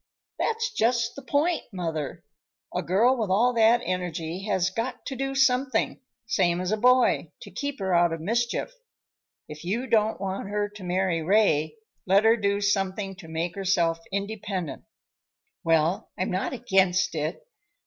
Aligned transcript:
"That's 0.39 0.71
just 0.73 1.15
the 1.15 1.21
point, 1.21 1.61
mother. 1.71 2.23
A 2.75 2.81
girl 2.81 3.15
with 3.17 3.29
all 3.29 3.53
that 3.53 3.81
energy 3.85 4.45
has 4.45 4.71
got 4.71 5.05
to 5.05 5.15
do 5.15 5.35
something, 5.35 5.99
same 6.25 6.59
as 6.59 6.71
a 6.71 6.77
boy, 6.77 7.31
to 7.43 7.51
keep 7.51 7.77
her 7.77 7.93
out 7.93 8.11
of 8.11 8.19
mischief. 8.19 8.73
If 9.47 9.63
you 9.63 9.85
don't 9.85 10.19
want 10.19 10.49
her 10.49 10.69
to 10.69 10.83
marry 10.83 11.21
Ray, 11.21 11.75
let 12.07 12.25
her 12.25 12.35
do 12.35 12.61
something 12.61 13.15
to 13.17 13.27
make 13.27 13.53
herself 13.53 13.99
independent." 14.11 14.85
"Well, 15.63 16.09
I'm 16.17 16.31
not 16.31 16.51
against 16.51 17.13
it. 17.13 17.45